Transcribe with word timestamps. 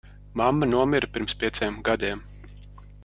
Mamma 0.39 0.69
nomira 0.71 1.09
pirms 1.17 1.37
pieciem 1.43 1.77
gadiem. 1.91 2.25